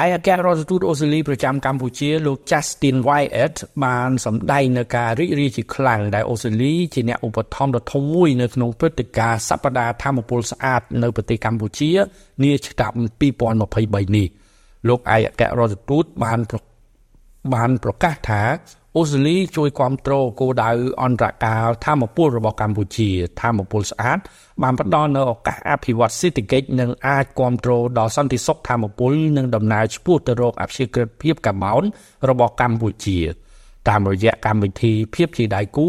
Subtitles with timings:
[0.00, 11.90] ឯអគ្គរដ្ឋទូតអូស្ត្រាលីប្រចាំកម្ពុជាលោក Justin Wyatt បានសម្ដែងនៅការរីករាយជាខ្លាំងដែលអូស្ត្រាលីជាអ្នកឧបត្ថម្ភដ៏ធំមួយនៅក្នុងព្រឹត្តិការណ៍សប្តាហ៍ធម្មពលស្អាតនៅប្រទេសកម្ពុជា
[12.42, 14.28] នាឆ្នាំ2023នេះ
[14.88, 16.71] លោកឯកអគ្គរដ្ឋទូតបានបា
[17.68, 18.42] នប្រកាសថា
[18.96, 20.70] អូស្ត្រាលីជួយគ្រប់គ្រងគោលដៅ
[21.02, 23.08] អន្តរការធម្មពលរបស់កម្ពុជា
[23.40, 24.18] ធម្មពលស្អាត
[24.62, 31.82] បានផ្ដល់នូវឱកាសអភិវឌ្ឍសេដ្ឋកិច្ចនិងអាចគ្រប់គ្រងដល់សន្តិសុខធម្មពលនិងដំណើរឆ្ពោះទៅរកអភិក្រិតភាពកាបូន
[32.28, 33.18] របស់កម្ពុជា
[33.88, 35.88] តាមរយៈកម្មវិធីភាពជាដៃគូ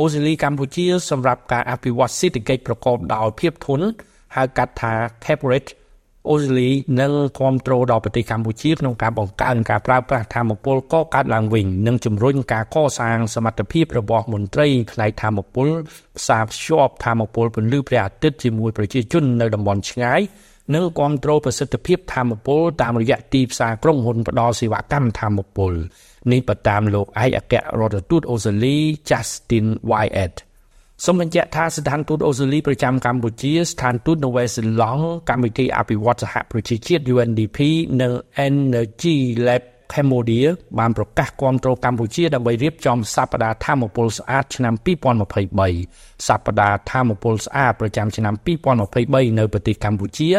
[0.00, 3.86] អូស្ត្រាលីកម្ពុជាសម្រាប់ការអភិវឌ្ឍសេដ្ឋកិច្ចប្រកបដោយភាពធន់
[4.36, 4.92] ហៅកាត់ថា
[5.24, 5.70] corporate
[6.28, 6.70] អូស្ត្រាលី
[7.00, 15.68] នឹងគ្រប់គ្រងដល់ប្រទេសកម្ពុជាក្នុងការបង្កើនការប្រើប្រាស់ធម្មពលកកើតឡើងវិញនិងជំរុញការកសាងសមត្ថភាពរបស់មន្ត្រីផ្នែកធម្មពល
[16.18, 20.20] ផ្សារភ្ជាប់ធម្មពលពន្លឺព្រះអាទិត្យជាមួយប្រជាជននៅតំបន់ឆ្ងាយ
[20.74, 25.72] និងគ្រប់គ្រងប្រសិទ្ធភាពធម្មពលតាមរយៈទីផ្សារក្រុមហ៊ុនផ្ដល់សេវាកម្មធម្មពល
[26.32, 28.76] នេះបតាមលោកឯកអគ្គរដ្ឋទូតអូស្ត្រាលី
[29.08, 30.34] Justin Wyatt
[31.04, 37.58] សូមបញ្ជាក់ថាស្ថានទូតអូស្ត្រាលីប្រចាំកម្ពុជាស្ថានទូតនៅវេសិឡង់កម្មវិធីអភិវឌ្ឍសហប្រជាជាតិ UNDP
[38.00, 38.12] និង
[38.46, 39.62] Energy Lab
[39.92, 40.46] Cambodia
[40.78, 44.74] បានប្រកាសគាំទ្រកម្ពុជាដើម្បីរៀបចំសប្តាហ៍ធម្មពលស្អាតឆ្នាំ
[45.66, 48.34] 2023សប្តាហ៍ធម្មពលស្អាតប្រចាំឆ្នាំ
[48.86, 50.30] 2023នៅប្រទេសកម្ពុជា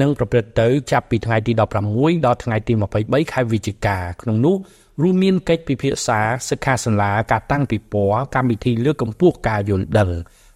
[0.00, 1.52] នឹងប្រព្រឹត្តទៅចាប់ពីថ្ងៃទី
[1.92, 4.56] 16ដល់ថ្ងៃទី23ខែវិច្ឆិកាក្នុងនោះ
[5.02, 10.10] រួមមានកិច្ចពិភាក្សាសិក្ខាសាលាការតាំងពិព័រណ៍កម្មវិធីលើកកម្ពស់ការយល់ដឹង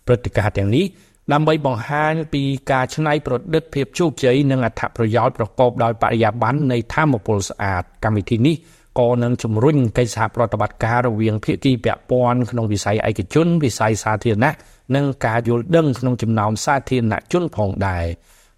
[0.07, 0.85] ព្រឹត្តិការណ៍ទាំងនេះ
[1.33, 8.57] ដើម្បីបង្ហាញពីការច្នៃប្រឌិតភាពជោគជ័យនិងអត្ថប្រយោជន៍ប្រកបដោយបរិយាបន្ននៃធម្មពលស្អាតកម្មវិធីនេះ
[9.01, 14.53] ក៏នឹងជំរុញកិច្ចសហប្រតិបត្តិការរវាងភាគីពាក់ព័ន្ធក្នុងវិស័យឯកជនវិស័យសាធារណៈ
[14.95, 18.05] និងការយល់ដឹងក្នុងចំណោមសាធារណជនផងដែរ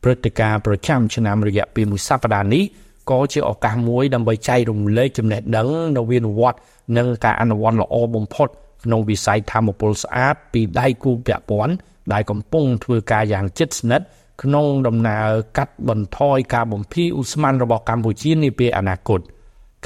[0.03, 2.65] ព្រឹត្តិការណ៍ប្រចាំឆ្នាំរយៈពេលមួយសប្តាហ៍នេះ
[3.11, 6.59] ក៏ជាឱកាសមួយដើម្បីចែករំលែកចំណេះដឹងនៅវិនវត្ត
[6.97, 8.49] និងការអនុវត្តល្អបំផុត
[8.85, 11.75] ក្នុងវិស័យធម្មពលស្អាតពីដៃគូពាក់ព័ន្ធ
[12.13, 14.07] ដែលកំពុងធ្វើការយ៉ាងជិតស្និទ្ធ
[14.43, 15.29] ក្នុងដំណើរ
[15.59, 19.21] កាត់បន្ថយការបំភាយឧស្ម័នរបស់កម្ពុជានាពេលអនាគត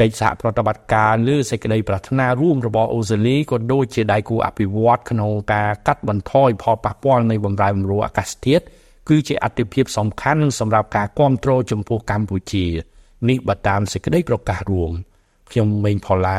[0.01, 8.65] កិច្ចសហប្រតិបត្តិការលើសេចក្តីប្រាថ្នារួមរបស់អូស្ត្រាលីក៏ដូចជាដៃគូអភិវឌ្ឍក្នុងការកាត់បន្ថយផលប៉ះពាល់នៃបម្រែបម្រួលអាកាសធាតុ
[9.09, 12.67] គឺជាអតិភិបសំខាន់សម្រាប់ការគ្រប់គ្រងចំពោះកម្ពុជា។
[13.29, 14.93] នេះបើតាមសេចក្តីប្រកាសរួម
[15.51, 16.39] ខ្ញុំមេងផល្លា